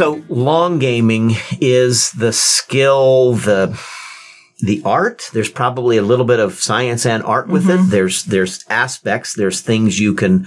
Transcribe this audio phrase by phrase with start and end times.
[0.00, 3.78] So long gaming is the skill, the
[4.60, 5.28] the art.
[5.34, 7.88] There's probably a little bit of science and art with Mm-hmm.
[7.88, 7.90] it.
[7.90, 9.34] There's there's aspects.
[9.34, 10.46] There's things you can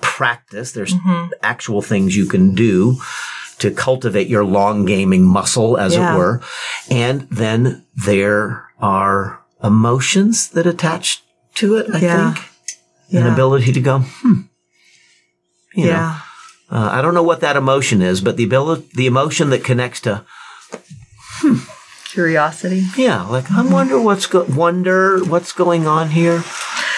[0.00, 0.72] practice.
[0.72, 1.32] There's Mm-hmm.
[1.42, 2.96] actual things you can do
[3.58, 6.14] to cultivate your long gaming muscle, as Yeah.
[6.14, 6.40] it were.
[6.90, 11.22] And then there are emotions that attach
[11.56, 11.94] to it.
[11.94, 12.32] I Yeah.
[12.32, 12.46] think
[13.12, 14.40] an ability to go, hmm.
[15.74, 16.20] You know, yeah.
[16.70, 20.00] Uh, I don't know what that emotion is, but the ability, the emotion that connects
[20.02, 20.24] to,
[22.04, 22.84] Curiosity.
[22.96, 26.42] yeah, like I wonder what's go- wonder what's going on here.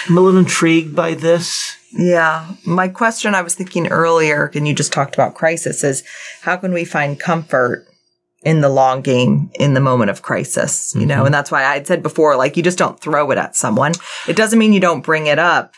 [0.08, 1.76] I'm a little intrigued by this.
[1.92, 2.46] Yeah.
[2.66, 6.04] My question I was thinking earlier, and you just talked about crisis, is
[6.42, 7.86] how can we find comfort
[8.42, 10.94] in the long game in the moment of crisis?
[10.94, 13.38] You know, and that's why I had said before, like, you just don't throw it
[13.38, 13.92] at someone.
[14.28, 15.72] It doesn't mean you don't bring it up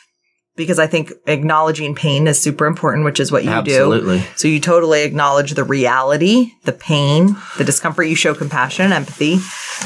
[0.58, 3.70] because I think acknowledging pain is super important, which is what you do.
[3.70, 4.24] Absolutely.
[4.34, 8.08] So you totally acknowledge the reality, the pain, the discomfort.
[8.08, 9.38] You show compassion and empathy.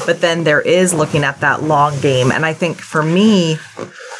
[0.05, 2.31] But then there is looking at that long game.
[2.31, 3.59] And I think for me,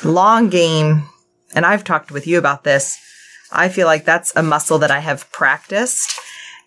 [0.04, 1.10] long game,
[1.56, 3.00] and I've talked with you about this,
[3.52, 6.20] I feel like that's a muscle that I have practiced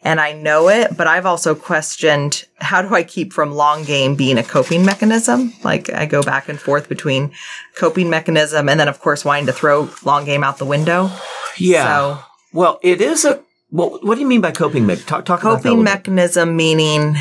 [0.06, 4.14] and I know it, but I've also questioned how do I keep from long game
[4.14, 5.52] being a coping mechanism?
[5.64, 7.32] Like I go back and forth between
[7.74, 11.10] coping mechanism and then of course wanting to throw long game out the window.
[11.58, 11.84] Yeah.
[11.84, 13.42] So Well, it is a.
[13.72, 14.86] Well, what do you mean by coping?
[14.86, 17.16] Talk, talk about that a coping mechanism meaning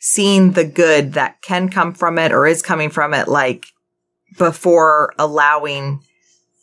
[0.00, 3.66] seeing the good that can come from it or is coming from it like
[4.38, 6.00] before allowing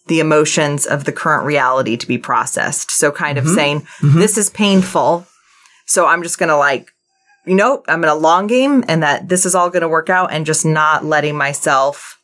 [0.08, 3.48] the emotions of the current reality to be processed so kind Mm-hmm.
[3.48, 5.26] of saying this is painful
[5.86, 6.90] so i'm just gonna like
[7.46, 10.32] you know i'm in a long game and that this is all gonna work out
[10.34, 12.18] and just not letting myself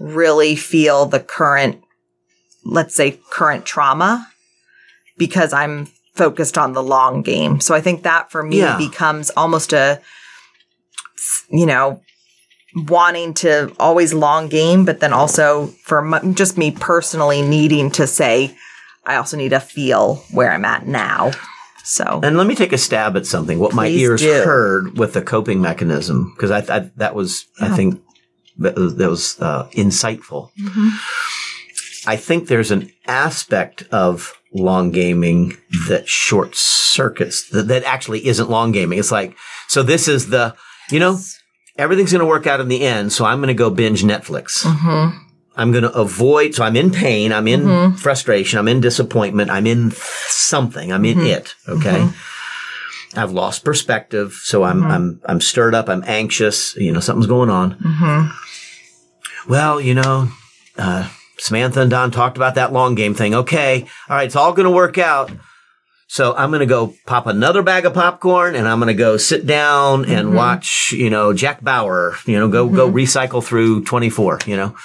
[0.00, 1.80] really feel the current
[2.64, 4.26] let's say current trauma
[5.18, 7.60] because I'm focused on the long game.
[7.60, 8.76] So I think that for me Yeah.
[8.78, 10.00] becomes almost a,
[11.50, 12.00] you know,
[12.74, 18.06] wanting to always long game, but then also for m- just me personally needing to
[18.06, 18.56] say,
[19.06, 21.32] I also need to feel where I'm at now.
[21.84, 23.58] So And let me take a stab at something.
[23.58, 24.42] What my ears do.
[24.42, 28.02] heard with the coping mechanism, because I, I that was I think
[28.58, 30.50] that was, that was uh, insightful.
[30.58, 30.88] Mm-hmm.
[32.06, 35.56] I think there's an aspect of long gaming
[35.88, 38.98] that short circuits that, that actually isn't long gaming.
[38.98, 39.36] It's like
[39.68, 39.82] so.
[39.82, 40.56] This is the
[40.90, 41.18] you know
[41.76, 43.12] everything's going to work out in the end.
[43.12, 44.64] So I'm going to go binge Netflix.
[44.64, 45.18] Mm-hmm.
[45.56, 46.54] I'm going to avoid.
[46.54, 47.32] So I'm in pain.
[47.32, 47.96] I'm in mm-hmm.
[47.96, 48.58] frustration.
[48.58, 49.50] I'm in disappointment.
[49.50, 50.92] I'm in something.
[50.92, 51.26] I'm in mm-hmm.
[51.26, 51.54] it.
[51.68, 52.00] Okay.
[52.00, 53.18] Mm-hmm.
[53.18, 54.32] I've lost perspective.
[54.42, 55.88] So I'm, I'm, I'm stirred up.
[55.88, 56.74] I'm anxious.
[56.76, 57.76] You know, something's going on.
[59.48, 60.28] Well, you know,
[60.76, 61.08] uh,
[61.38, 63.34] Samantha and Don talked about that long game thing.
[63.34, 63.82] Okay.
[64.08, 64.26] All right.
[64.26, 65.30] It's all going to work out.
[66.06, 69.16] So I'm going to go pop another bag of popcorn and I'm going to go
[69.16, 70.36] sit down and mm-hmm.
[70.36, 72.96] watch, you know, Jack Bauer, you know, go, go mm-hmm.
[72.96, 74.76] recycle through 24, you know.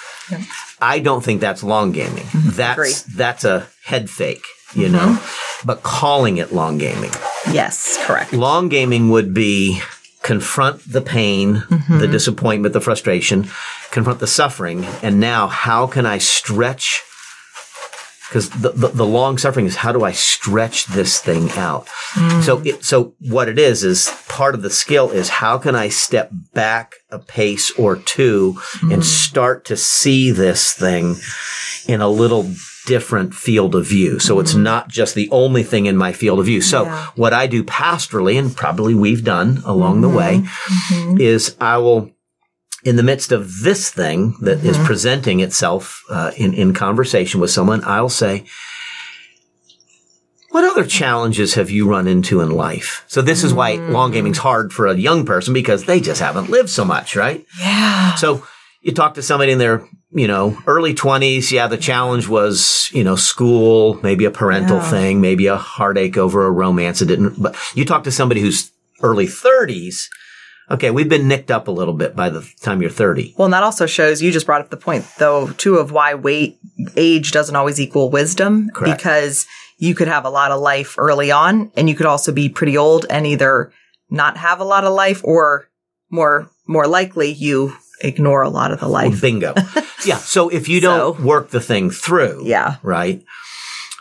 [0.80, 2.24] I don't think that's long gaming.
[2.24, 2.50] Mm-hmm.
[2.50, 4.44] That's, that's a head fake,
[4.74, 5.22] you know,
[5.64, 7.10] but calling it long gaming.
[7.52, 8.32] yes, correct.
[8.32, 9.80] Long gaming would be
[10.22, 13.48] confront the pain, the disappointment, the frustration,
[13.90, 14.84] confront the suffering.
[15.02, 17.02] And now how can I stretch?
[18.30, 21.88] Because the, the, the long suffering is how do I stretch this thing out?
[22.42, 25.88] So it, so what it is, is part of the skill is how can I
[25.88, 29.00] step back a pace or 2 and mm-hmm.
[29.02, 31.16] start to see this thing
[31.88, 32.48] in a little
[32.86, 34.20] different field of view.
[34.20, 34.62] So it's mm-hmm.
[34.62, 36.60] not just the only thing in my field of view.
[36.60, 37.06] So Yeah.
[37.16, 41.16] what I do pastorally and probably we've done along the mm-hmm.
[41.16, 42.12] way is I will
[42.84, 47.50] in the midst of this thing that is presenting itself uh, in in conversation with
[47.50, 48.44] someone, I'll say,
[50.50, 54.38] "What other challenges have you run into in life?" So this is why long gaming's
[54.38, 57.44] hard for a young person because they just haven't lived so much, right?
[57.60, 58.14] Yeah.
[58.16, 58.46] So
[58.82, 61.52] you talk to somebody in their, you know, early twenties.
[61.52, 64.90] Yeah, the challenge was, you know, school, maybe a parental Yeah.
[64.90, 67.02] thing, maybe a heartache over a romance.
[67.02, 68.70] It didn't, but you talk to somebody who's
[69.02, 70.08] early thirties.
[70.70, 73.34] Okay, we've been nicked up a little bit by the time you're 30.
[73.36, 76.14] Well, and that also shows you just brought up the point, though, too, of why
[76.14, 76.58] weight
[76.96, 78.70] age doesn't always equal wisdom.
[78.72, 78.98] Correct.
[78.98, 79.46] Because
[79.78, 82.76] you could have a lot of life early on, and you could also be pretty
[82.78, 83.72] old and either
[84.10, 85.68] not have a lot of life, or
[86.10, 89.20] more more likely you ignore a lot of the life.
[89.20, 89.54] Bingo.
[90.06, 90.16] yeah.
[90.18, 92.76] So if you don't So- work the thing through, Yeah.
[92.82, 93.22] right?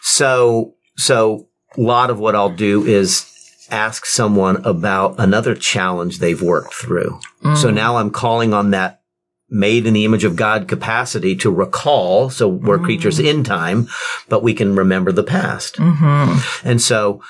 [0.01, 3.25] So, so a lot of what I'll do is
[3.71, 7.19] ask someone about another challenge they've worked through.
[7.55, 9.01] So now I'm calling on that
[9.49, 12.29] made in the image of God capacity to recall.
[12.29, 13.87] So we're creatures in time,
[14.27, 15.75] but we can remember the past.
[15.77, 16.67] Mm-hmm.
[16.67, 17.23] And so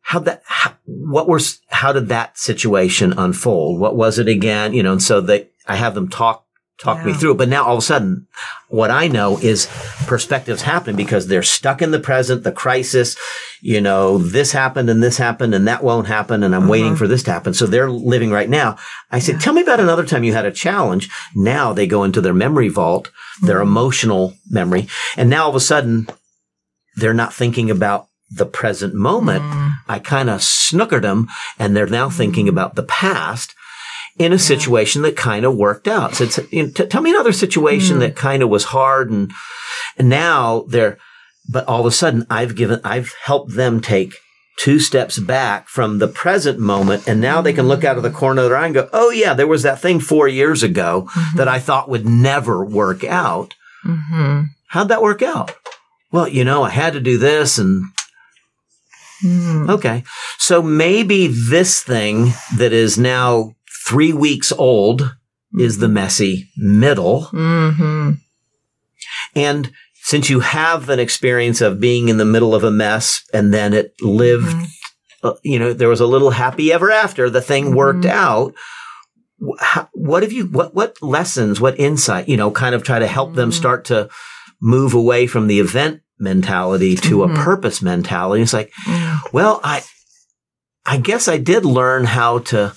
[0.00, 3.78] how that, how, what was, how did that situation unfold?
[3.78, 4.74] What was it again?
[4.74, 6.44] You know, and so they, I have them talk,
[6.82, 7.06] talk yeah.
[7.06, 7.34] me through.
[7.34, 8.26] But now all of a sudden,
[8.68, 9.68] what I know is
[10.06, 13.16] perspectives happening because they're stuck in the present, the crisis,
[13.60, 16.42] you know, this happened and this happened and that won't happen.
[16.42, 16.70] And I'm uh-huh.
[16.70, 17.54] waiting for this to happen.
[17.54, 18.76] So they're living right now.
[19.10, 19.40] I said, yeah.
[19.40, 21.08] tell me about another time you had a challenge.
[21.34, 23.10] Now they go into their memory vault,
[23.42, 23.68] their mm-hmm.
[23.68, 24.88] emotional memory.
[25.16, 26.08] And now all of a sudden
[26.96, 29.42] they're not thinking about the present moment.
[29.42, 29.74] Mm.
[29.88, 31.28] I kind of snookered them
[31.58, 32.50] and they're now thinking mm.
[32.50, 33.54] about the past
[34.20, 36.14] in a situation that kind of worked out.
[36.14, 38.00] So you know, t- tell me another situation mm.
[38.00, 39.32] that kind of was hard and,
[39.96, 40.98] and now they're,
[41.48, 44.12] but all of a sudden I've given, I've helped them take
[44.58, 47.08] two steps back from the present moment.
[47.08, 49.08] And now they can look out of the corner of their eye and go, Oh
[49.08, 51.38] yeah, there was that thing four years ago mm-hmm.
[51.38, 53.54] that I thought would never work out.
[53.86, 54.42] Mm-hmm.
[54.66, 55.54] How'd that work out?
[56.12, 57.84] Well, you know, I had to do this and
[59.22, 59.68] Mm.
[59.68, 60.04] Okay.
[60.38, 63.54] So maybe this thing that is now
[63.90, 65.16] three weeks old
[65.58, 67.22] is the messy middle.
[67.32, 68.12] Mm-hmm.
[69.34, 73.52] And since you have an experience of being in the middle of a mess and
[73.52, 75.26] then it lived, mm-hmm.
[75.26, 77.74] uh, you know, there was a little happy ever after, the thing mm-hmm.
[77.74, 78.54] worked out.
[79.92, 83.34] what have you, what, what lessons, what insight, you know, kind of try to help
[83.34, 83.58] them mm-hmm.
[83.58, 84.08] start to
[84.60, 87.34] move away from the event mentality to mm-hmm.
[87.34, 88.40] a purpose mentality.
[88.40, 89.18] It's like, yeah.
[89.32, 89.82] well, I,
[90.86, 92.72] I guess I did learn how to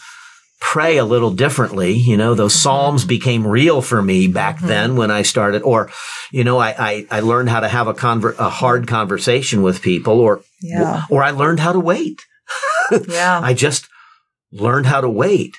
[0.64, 1.92] pray a little differently.
[1.92, 2.64] You know, those mm-hmm.
[2.64, 4.68] Psalms became real for me back mm-hmm.
[4.68, 5.92] then when I started, or,
[6.32, 9.82] you know, I, I, I learned how to have a conver- a hard conversation with
[9.82, 11.04] people or, yeah.
[11.10, 12.22] or I learned how to wait.
[13.10, 13.40] yeah.
[13.44, 13.90] I just
[14.54, 15.58] learned how to wait.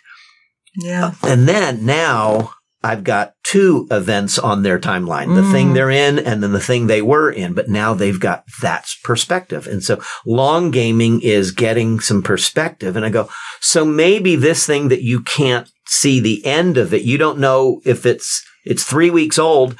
[0.74, 1.12] Yeah.
[1.22, 2.54] And then now
[2.84, 5.52] I've got two events on their timeline, the mm.
[5.52, 8.90] thing they're in and then the thing they were in, but now they've got that
[9.02, 9.66] perspective.
[9.66, 12.94] And so long gaming is getting some perspective.
[12.94, 17.02] And I go, so maybe this thing that you can't see the end of it,
[17.02, 19.76] you don't know if it's, it's three weeks old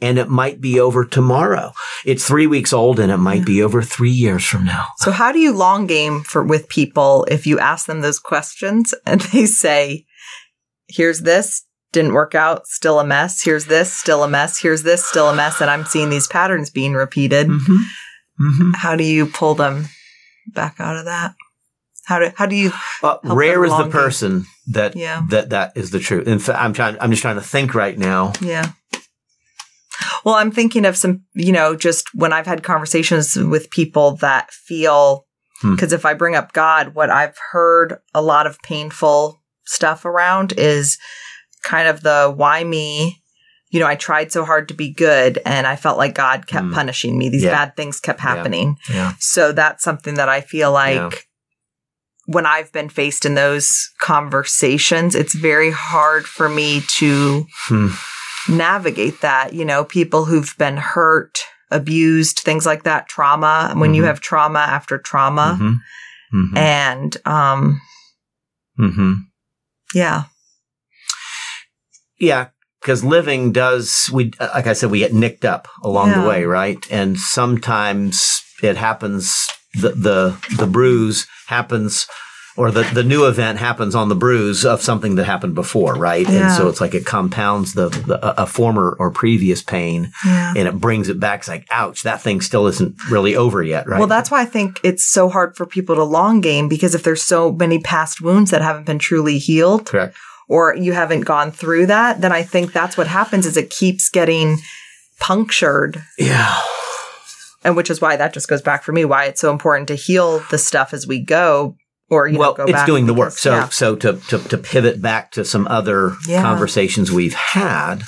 [0.00, 1.72] and it might be over tomorrow.
[2.04, 4.86] It's three weeks old and it might be over three years from now.
[4.96, 8.94] So how do you long game for with people if you ask them those questions
[9.06, 10.06] and they say,
[10.88, 13.42] here's this, didn't work out, still a mess.
[13.42, 14.58] Here's this, still a mess.
[14.58, 15.60] Here's this, still a mess.
[15.60, 17.48] And I'm seeing these patterns being repeated.
[17.48, 17.76] Mm-hmm.
[18.40, 18.70] Mm-hmm.
[18.74, 19.86] How do you pull them
[20.46, 21.34] back out of that?
[22.04, 22.72] How do how do you?
[23.02, 25.22] Uh, rare is the person that yeah.
[25.28, 26.26] that that is the truth.
[26.26, 26.96] In fact, I'm trying.
[27.00, 28.32] I'm just trying to think right now.
[28.40, 28.70] Yeah.
[30.24, 34.50] Well, I'm thinking of some, you know, just when I've had conversations with people that
[34.50, 35.26] feel,
[35.62, 35.94] because hmm.
[35.94, 40.98] if I bring up God, what I've heard a lot of painful stuff around is
[41.62, 43.22] kind of the why me?
[43.70, 46.66] You know, I tried so hard to be good and I felt like God kept
[46.66, 46.72] mm.
[46.72, 47.28] punishing me.
[47.28, 47.50] These yeah.
[47.50, 48.78] bad things kept happening.
[48.88, 48.96] Yeah.
[48.96, 49.12] yeah.
[49.18, 51.28] So that's something that I feel like
[52.28, 57.88] when I've been faced in those conversations, it's very hard for me to hmm.
[58.50, 59.54] navigate that.
[59.54, 61.38] You know, people who've been hurt,
[61.70, 63.94] abused, things like that, trauma, when mm-hmm.
[63.94, 65.58] you have trauma after trauma.
[65.58, 66.38] Mm-hmm.
[66.38, 66.56] Mm-hmm.
[66.58, 67.80] And, um,
[68.78, 69.12] mm-hmm.
[69.94, 70.24] yeah.
[72.18, 72.48] Yeah,
[72.80, 76.22] because living does we like I said we get nicked up along yeah.
[76.22, 76.78] the way, right?
[76.90, 82.06] And sometimes it happens the the the bruise happens
[82.56, 86.28] or the, the new event happens on the bruise of something that happened before, right?
[86.28, 86.48] Yeah.
[86.48, 90.54] And so it's like it compounds the, the a former or previous pain yeah.
[90.56, 91.40] and it brings it back.
[91.40, 93.98] It's like, ouch, that thing still isn't really over yet, right?
[93.98, 97.04] Well, that's why I think it's so hard for people to long game because if
[97.04, 99.86] there's so many past wounds that haven't been truly healed.
[99.86, 100.16] Correct
[100.48, 104.08] or you haven't gone through that, then I think that's what happens is it keeps
[104.08, 104.58] getting
[105.20, 106.02] punctured.
[106.18, 106.58] Yeah.
[107.64, 109.94] And which is why that just goes back for me, why it's so important to
[109.94, 111.76] heal the stuff as we go
[112.10, 113.32] or you well, know, it's doing the work.
[113.32, 113.68] So, yeah.
[113.68, 116.40] so to, to, to pivot back to some other yeah.
[116.40, 118.02] conversations we've had.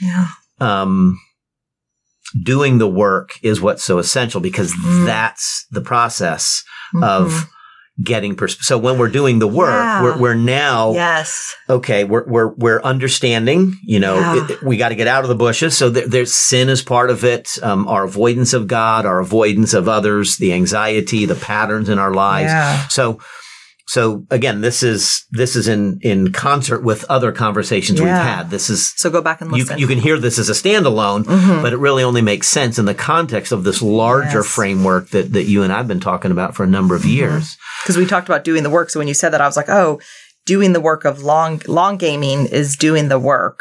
[0.00, 0.28] Yeah.
[0.60, 1.18] Um,
[2.42, 5.06] doing the work is what's so essential because mm.
[5.06, 6.62] that's the process
[6.94, 7.04] mm-hmm.
[7.04, 7.48] of
[8.02, 10.02] getting pers- so when we're doing the work yeah.
[10.02, 14.44] we're, we're now yes okay we're we're we're understanding you know yeah.
[14.44, 16.82] it, it, we got to get out of the bushes so there, there's sin is
[16.82, 21.34] part of it um, our avoidance of god our avoidance of others the anxiety the
[21.34, 22.86] patterns in our lives yeah.
[22.88, 23.18] so
[23.88, 28.04] so again, this is this is in in concert with other conversations yeah.
[28.04, 28.50] we've had.
[28.50, 29.78] This is so go back and listen.
[29.78, 31.62] You, you can hear this as a standalone, mm-hmm.
[31.62, 34.46] but it really only makes sense in the context of this larger yes.
[34.46, 37.12] framework that that you and I've been talking about for a number of mm-hmm.
[37.12, 37.56] years.
[37.82, 38.90] Because we talked about doing the work.
[38.90, 40.00] So when you said that, I was like, oh,
[40.44, 43.60] doing the work of long long gaming is doing the work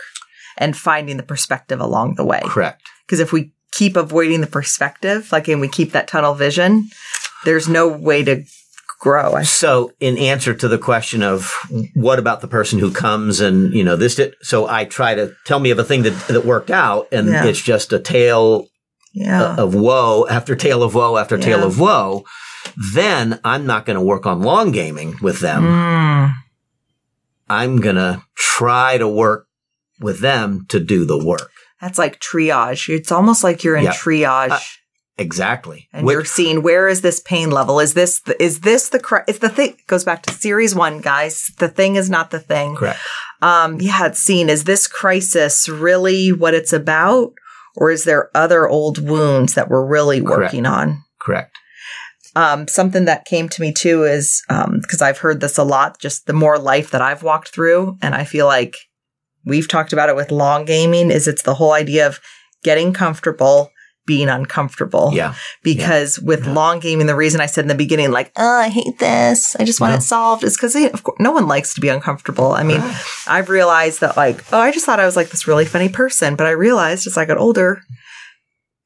[0.57, 2.41] and finding the perspective along the way.
[2.43, 2.81] Correct.
[3.05, 6.89] Because if we keep avoiding the perspective, like and we keep that tunnel vision,
[7.45, 8.43] there's no way to
[8.99, 9.41] grow.
[9.43, 11.53] So, in answer to the question of
[11.93, 15.33] what about the person who comes and you know this did, so I try to
[15.45, 17.45] tell me of a thing that that worked out, and Yeah.
[17.45, 18.67] it's just a tale
[19.13, 19.55] yeah.
[19.55, 22.23] of woe after tale of woe after tale of woe.
[22.93, 25.63] Then I'm not going to work on long gaming with them.
[25.63, 26.33] Mm.
[27.49, 29.47] I'm going to try to work
[29.99, 31.49] with them to do the work.
[31.81, 32.89] That's like triage.
[32.93, 33.93] It's almost like you're in Yeah.
[33.93, 34.51] triage.
[34.51, 34.59] Uh,
[35.17, 35.87] Exactly.
[35.93, 37.79] and Which- you're seeing where is this pain level?
[37.79, 41.01] Is this the, is this the cri- it's the thing goes back to series 1
[41.01, 41.51] guys.
[41.57, 42.75] The thing is not the thing.
[42.75, 42.99] correct.
[43.41, 47.33] Um yeah, it's seen is this crisis really what it's about
[47.75, 50.39] or is there other old wounds that we're really Correct.
[50.53, 51.03] working on?
[51.19, 51.55] Correct.
[52.35, 56.27] Um, something that came to me too is because I've heard this a lot, just
[56.27, 58.75] the more life that I've walked through, and I feel like
[59.43, 61.09] we've talked about it with long gaming.
[61.09, 62.19] Is it's the whole idea of
[62.63, 63.71] getting comfortable,
[64.07, 65.11] being uncomfortable.
[65.13, 65.35] Yeah.
[65.61, 66.53] Because with Yeah.
[66.53, 69.63] long gaming, the reason I said in the beginning, like, oh, I hate this, I
[69.65, 69.97] just want Yeah.
[69.97, 70.75] it solved, is because
[71.19, 72.53] no one likes to be uncomfortable.
[72.53, 72.81] I mean.
[73.27, 76.35] I've realized that like, oh, I just thought I was like this really funny person,
[76.35, 77.81] but I realized as I got older,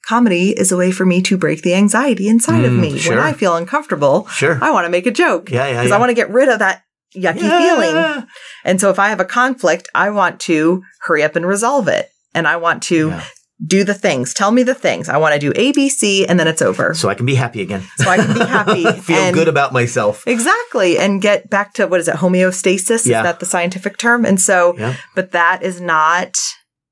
[0.06, 2.98] comedy is a way for me to break the anxiety inside of Mm, me.
[2.98, 3.16] sure.
[3.16, 4.58] When I feel uncomfortable, Sure.
[4.62, 5.68] I want to make a joke Yeah.
[5.68, 5.74] Yeah.
[5.74, 5.96] because yeah.
[5.96, 6.82] I want to get rid of that
[7.16, 8.25] yucky feeling.
[8.66, 12.10] And so if I have a conflict, I want to hurry up and resolve it.
[12.34, 13.22] And I want to Yeah.
[13.63, 14.34] Do the things.
[14.34, 15.08] Tell me the things.
[15.08, 16.94] I want to do A, B, C, and then it's over.
[16.96, 17.84] So I can be happy again.
[17.98, 18.84] So I can be happy.
[19.01, 20.24] Feel and- good about myself.
[20.27, 20.98] Exactly.
[20.98, 22.15] And get back to what is it?
[22.15, 23.06] Homeostasis?
[23.06, 23.20] Yeah.
[23.20, 24.25] Is that the scientific term?
[24.25, 24.96] And so, Yeah.
[25.15, 26.38] but that is not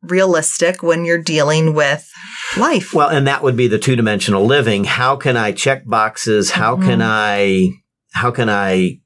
[0.03, 2.09] realistic when you're dealing with
[2.57, 2.93] life.
[2.93, 4.83] Well, and that would be the two dimensional living.
[4.85, 6.51] How can I check boxes?
[6.51, 7.69] How can I,
[8.13, 8.99] how can I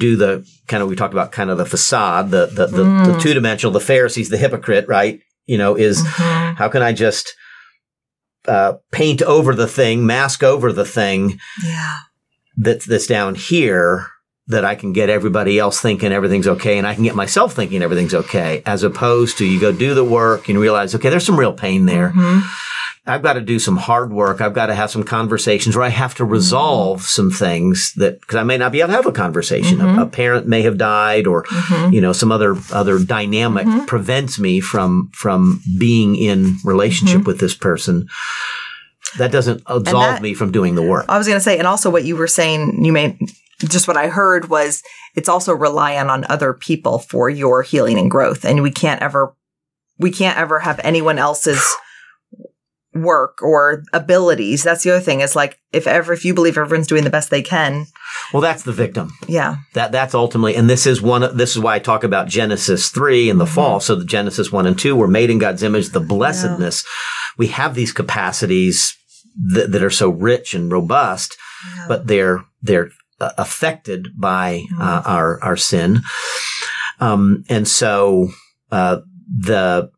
[0.00, 3.14] do the kind of, we talked about kind of the facade, the, the, the, Mm.
[3.14, 5.20] the two dimensional, the Pharisees, the hypocrite, right?
[5.46, 6.56] You know, is Mhm.
[6.56, 7.34] how can I just,
[8.48, 11.96] uh, paint over the thing, mask over the thing Yeah.
[12.56, 14.06] that's, that's down here
[14.46, 17.82] that I can get everybody else thinking everything's okay and I can get myself thinking
[17.82, 21.38] everything's okay as opposed to you go do the work and realize, okay, there's some
[21.40, 22.10] real pain there.
[22.14, 22.42] Mhm.
[23.06, 24.40] I've got to do some hard work.
[24.40, 28.36] I've got to have some conversations where I have to resolve some things that, because
[28.36, 29.80] I may not be able to have a conversation.
[29.82, 30.02] A- Mhm.
[30.02, 31.92] A, parent may have died or, Mhm.
[31.92, 33.86] you know, some other, other dynamic Mhm.
[33.86, 38.06] prevents me from, from being in relationship with this person.
[39.18, 41.04] That doesn't absolve that- me from doing the work.
[41.08, 43.18] I was going to say, and also what you were saying, you may
[43.68, 44.82] just what I heard was
[45.14, 48.44] it's also relying on other people for your healing and growth.
[48.46, 49.34] And we can't ever,
[49.98, 51.62] we can't ever have anyone else's
[52.94, 54.62] work or abilities.
[54.62, 57.28] That's the other thing is like, if ever, if you believe everyone's doing the best
[57.30, 57.86] they can,
[58.32, 59.10] Well, that's the victim.
[59.26, 59.56] yeah.
[59.74, 61.36] That that's ultimately, and this is one.
[61.36, 63.54] This is why I talk about Genesis three and the Mm-hmm.
[63.54, 63.80] fall.
[63.80, 65.88] So the Genesis one and two were made in God's image.
[65.90, 66.84] The blessedness,
[67.36, 68.96] we have these capacities
[69.52, 71.36] that, that are so rich and robust,
[71.88, 75.10] but they're they're uh, affected by uh, Mm-hmm.
[75.10, 76.02] our our sin,
[77.00, 78.28] um, and so
[78.70, 79.90] uh, the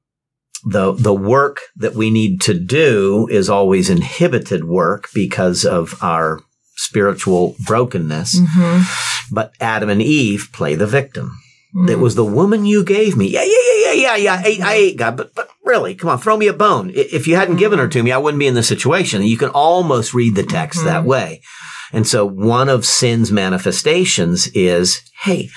[0.67, 6.41] the the work that we need to do is always inhibited work because of our
[6.77, 8.39] spiritual brokenness.
[8.41, 9.33] Mhm.
[9.33, 11.39] But Adam and Eve play the victim.
[11.75, 11.91] Mm.
[11.91, 13.27] It was the woman you gave me.
[13.29, 14.35] Yeah, yeah, yeah, yeah, yeah, yeah.
[14.35, 16.91] I ate, I ate God, but but really, come on, throw me a bone.
[16.95, 19.23] If you hadn't given her to me, I wouldn't be in this situation.
[19.23, 21.43] You can almost read the text that way.
[21.93, 25.51] And so one of sin's manifestations is, hey,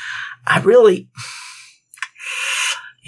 [0.45, 1.09] I really,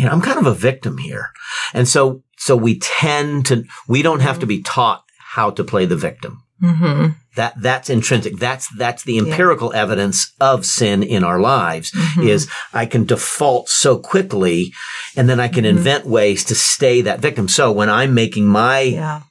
[0.01, 1.25] you know, I'm kind of a victim here.
[1.73, 5.03] And so, so we tend to, we don't have to be taught
[5.35, 6.33] how to play the victim.
[6.63, 7.15] Mhm.
[7.35, 8.37] That that's intrinsic.
[8.37, 11.91] That's that's the empirical evidence of sin in our lives.
[11.91, 12.27] Mhm.
[12.33, 14.73] Is I can default so quickly,
[15.17, 15.77] and then I can Mm-hmm.
[15.77, 17.47] invent ways to stay that victim.
[17.47, 19.21] So when I'm making my yeah.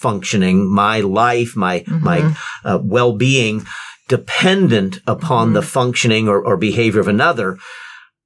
[0.00, 2.36] functioning, my life, my my Mhm.
[2.64, 3.64] uh, well being
[4.08, 5.54] dependent upon Mm-hmm.
[5.54, 7.58] the functioning or, or behavior of another,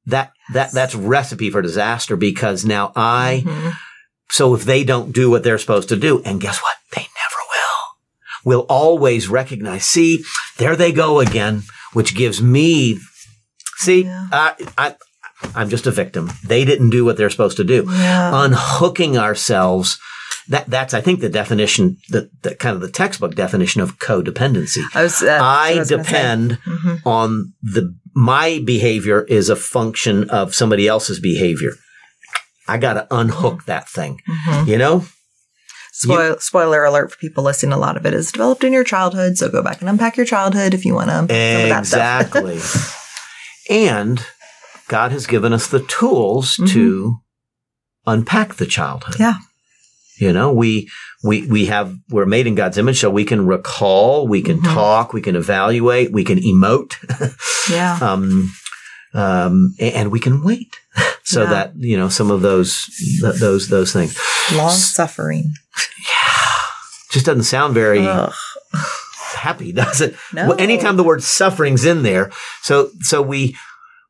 [0.07, 3.73] that that that's recipe for disaster because now I Mhm.
[4.31, 6.75] so if they don't do what they're supposed to do, and guess what?
[6.95, 8.45] They never will.
[8.45, 10.25] We'll always recognize, see,
[10.59, 12.99] there they go again, which gives me,
[13.77, 14.27] see, Yeah.
[14.33, 14.95] I, I,
[15.55, 16.31] I'm just a victim.
[16.47, 17.85] They didn't do what they're supposed to do.
[17.89, 18.45] Yeah.
[18.45, 19.99] Unhooking ourselves.
[20.49, 24.83] That, that's, I think, the definition, the, the kind of the textbook definition of codependency.
[24.95, 25.97] I was, uh, I say.
[25.97, 27.07] depend Mhm.
[27.07, 31.73] on the, my behavior is a function of somebody else's behavior.
[32.67, 34.67] I got to unhook that thing, Mhm.
[34.67, 35.07] you know?
[35.93, 37.73] Spoil, spoiler alert for people listening.
[37.73, 39.37] A lot of it is developed in your childhood.
[39.39, 41.87] So go back and unpack your childhood if you want to unpack some of that
[41.87, 42.21] stuff.
[42.59, 42.61] Exactly.
[43.71, 44.27] and
[44.89, 47.19] God has given us the tools to
[48.07, 49.21] unpack the childhood.
[49.21, 49.35] Yeah.
[50.23, 50.89] You know, we,
[51.25, 54.73] we, we have, we're made in God's image, so we can recall, we can Mhm.
[54.75, 56.95] talk, we can evaluate, we can emote,
[57.71, 57.99] Yeah.
[58.13, 58.53] um,
[59.15, 60.77] um, and we can wait.
[61.25, 61.51] so Yeah.
[61.51, 62.87] that, you know, some of those,
[63.21, 64.17] th- those, those things
[64.55, 65.55] Long suffering.
[65.99, 66.43] Yeah.
[67.11, 68.33] just doesn't sound very Ugh.
[69.35, 70.15] happy, does it?
[70.33, 70.49] No.
[70.49, 72.31] Well, anytime the word suffering's in there.
[72.63, 73.57] So, so we,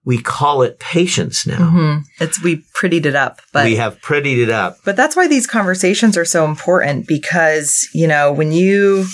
[0.05, 1.69] we call it patience now.
[1.71, 4.77] hmm It's we prettied it up, but we have prettied it up.
[4.85, 9.07] But that's why these conversations are so important because, you know, when you,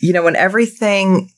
[0.00, 1.30] you know, when everything,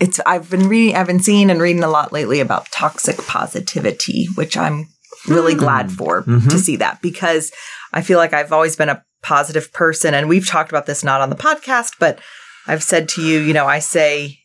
[0.00, 4.26] it's, I've been reading, I've been seeing and reading a lot lately about toxic positivity,
[4.36, 4.88] which I'm
[5.28, 5.58] really Hmm.
[5.60, 6.48] glad for Mhm.
[6.50, 7.50] to see that because
[7.92, 10.14] I feel like I've always been a positive person.
[10.14, 12.18] And we've talked about this not on the podcast, but
[12.66, 14.38] I've said to you, you know, I say,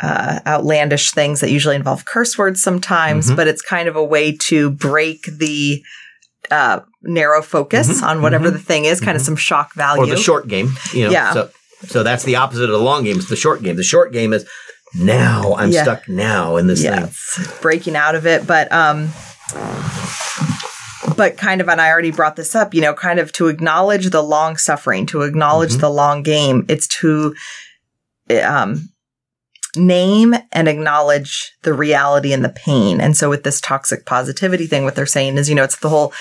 [0.00, 3.36] uh, outlandish things that usually involve curse words sometimes, Mhm.
[3.36, 5.82] but it's kind of a way to break the
[6.50, 9.26] uh, narrow focus Mhm, on whatever mhm, the thing is, kind of mhm.
[9.26, 10.02] some shock value.
[10.02, 11.10] Or the short game, you know.
[11.10, 11.32] Yeah.
[11.32, 11.50] So,
[11.88, 13.16] so that's the opposite of the long game.
[13.18, 13.74] It's the short game.
[13.76, 14.44] The short game is
[14.94, 15.82] now I'm Yeah.
[15.82, 16.92] stuck now in this thing.
[16.92, 19.10] yes, breaking out of it, but um,
[21.16, 24.10] but kind of, and I already brought this up, you know, kind of to acknowledge
[24.10, 25.80] the long suffering, to acknowledge Mhm.
[25.80, 26.64] the long game.
[26.68, 27.34] It's to
[28.44, 28.88] um
[29.76, 33.00] name and acknowledge the reality and the pain.
[33.00, 35.88] And so with this toxic positivity thing, what they're saying is, you know, it's the
[35.88, 36.12] whole,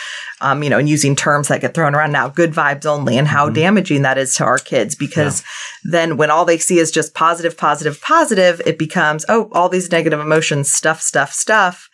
[0.41, 3.27] um, you know, and using terms that get thrown around now, good vibes only, and
[3.27, 3.53] how Mhm.
[3.55, 5.43] damaging that is to our kids because
[5.83, 9.91] then when all they see is just positive, positive, positive, it becomes, oh, all these
[9.91, 11.89] negative emotions, stuff, stuff, stuff.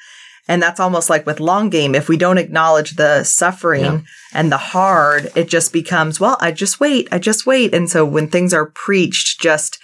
[0.48, 1.94] And that's almost like with long game.
[1.94, 4.00] If we don't acknowledge the suffering Yeah.
[4.34, 7.74] and the hard, it just becomes, well, I just wait, I just wait.
[7.76, 9.78] And so when things are preached, just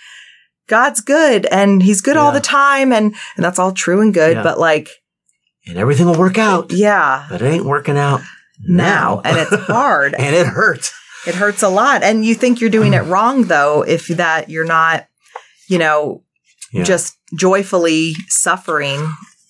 [0.67, 2.91] God's good and he's good all the time.
[2.91, 4.35] And, and that's all true and good.
[4.37, 4.43] Yeah.
[4.43, 4.89] But like,
[5.65, 6.71] And everything will work out.
[6.71, 8.21] yeah, But it ain't working out
[8.61, 9.15] now.
[9.15, 9.21] now.
[9.25, 10.13] And it's hard.
[10.15, 10.93] and it hurts.
[11.25, 12.03] It hurts a lot.
[12.03, 15.07] And you think you're doing it wrong though, if that you're not,
[15.69, 16.23] you know,
[16.73, 16.83] Yeah.
[16.83, 18.99] just joyfully suffering.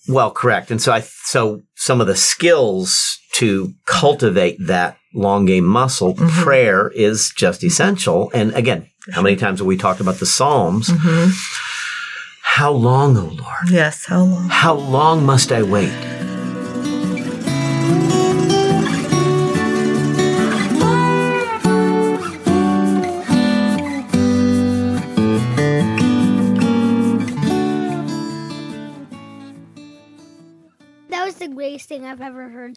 [0.08, 0.70] Well, correct.
[0.70, 6.30] And so I, so some of the skills to cultivate that long game muscle, Mhm.
[6.42, 8.30] prayer is just essential.
[8.34, 10.88] And again, how many times have we talked about the Psalms?
[10.88, 11.30] Mm-hmm.
[12.42, 13.70] How long, O Lord?
[13.70, 14.04] Yes.
[14.06, 14.48] How long?
[14.48, 15.92] How long must I wait?
[31.10, 32.76] That was the greatest thing I've ever heard.